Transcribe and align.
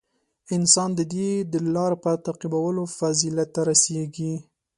•انسان 0.57 0.89
د 0.95 1.01
دې 1.13 1.29
د 1.51 1.55
لارې 1.75 1.97
په 2.03 2.11
تعقیبولو 2.25 2.83
فضیلت 2.97 3.49
ته 3.55 3.61
رسېږي. 3.69 4.33